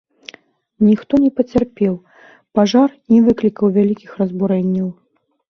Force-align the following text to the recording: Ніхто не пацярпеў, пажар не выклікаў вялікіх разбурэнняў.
Ніхто 0.87 1.13
не 1.25 1.29
пацярпеў, 1.39 1.91
пажар 2.61 2.89
не 3.15 3.19
выклікаў 3.27 3.65
вялікіх 3.79 4.19
разбурэнняў. 4.25 4.89